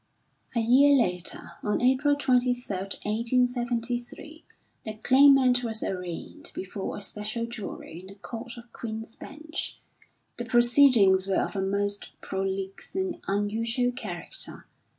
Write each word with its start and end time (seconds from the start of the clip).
A 0.55 0.59
year 0.61 0.97
later, 0.97 1.51
on 1.61 1.79
April 1.83 2.15
23, 2.15 2.55
1873, 2.75 4.43
the 4.83 4.95
Claimant 4.95 5.63
was 5.63 5.83
arraigned 5.83 6.49
before 6.55 6.97
a 6.97 7.01
special 7.03 7.45
jury 7.45 7.99
in 7.99 8.07
the 8.07 8.15
Court 8.15 8.57
of 8.57 8.73
Queen's 8.73 9.15
Bench. 9.15 9.77
The 10.37 10.45
proceedings 10.45 11.27
were 11.27 11.37
of 11.39 11.55
a 11.55 11.61
most 11.61 12.09
prolix 12.19 12.95
and 12.95 13.21
unusual 13.27 13.91
character. 13.91 14.65